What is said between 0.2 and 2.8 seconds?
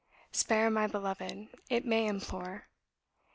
'Spare my beloved,' it may implore.